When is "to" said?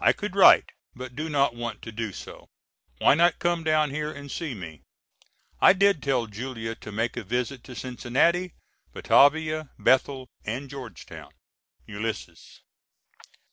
1.82-1.92, 6.74-6.90, 7.66-7.76